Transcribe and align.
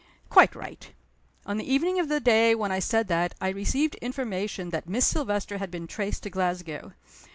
"Quite 0.31 0.55
right! 0.55 0.93
On 1.45 1.57
the 1.57 1.71
evening 1.71 1.99
of 1.99 2.09
the 2.09 2.19
day 2.19 2.55
when 2.55 2.71
I 2.71 2.79
said 2.79 3.07
that 3.09 3.35
I 3.39 3.49
received 3.49 3.93
information 4.01 4.71
that 4.71 4.89
Miss 4.89 5.05
Silvester 5.05 5.59
had 5.59 5.69
been 5.69 5.85
traced 5.85 6.23
to 6.23 6.31
Glasgow. 6.31 6.93